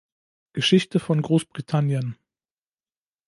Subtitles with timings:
[0.53, 2.17] Geschichte von Großbritannien.